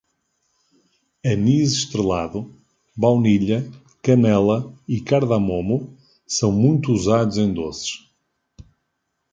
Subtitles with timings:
[1.23, 2.51] Anis-estrelado,
[2.97, 3.63] baunilha,
[4.01, 8.09] canela e cardamomo são muito usados em doces